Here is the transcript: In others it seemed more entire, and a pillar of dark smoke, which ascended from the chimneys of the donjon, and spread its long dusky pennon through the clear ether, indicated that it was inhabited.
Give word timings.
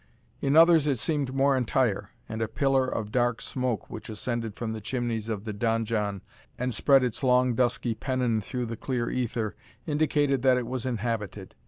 In 0.41 0.55
others 0.55 0.87
it 0.87 0.97
seemed 0.97 1.31
more 1.31 1.55
entire, 1.55 2.09
and 2.27 2.41
a 2.41 2.47
pillar 2.47 2.87
of 2.87 3.11
dark 3.11 3.39
smoke, 3.39 3.87
which 3.87 4.09
ascended 4.09 4.55
from 4.55 4.73
the 4.73 4.81
chimneys 4.81 5.29
of 5.29 5.43
the 5.45 5.53
donjon, 5.53 6.23
and 6.57 6.73
spread 6.73 7.03
its 7.03 7.21
long 7.21 7.53
dusky 7.53 7.93
pennon 7.93 8.41
through 8.41 8.65
the 8.65 8.77
clear 8.77 9.11
ether, 9.11 9.55
indicated 9.85 10.41
that 10.41 10.57
it 10.57 10.65
was 10.65 10.87
inhabited. 10.87 11.53